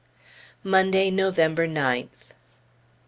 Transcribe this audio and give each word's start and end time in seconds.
Monday, 0.63 1.11
November 1.11 1.67
9th. 1.67 2.33